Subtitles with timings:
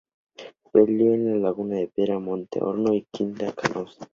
[0.73, 4.09] Peleó en Laguna de Piedra, Monte de Horno y Quinta Canosa.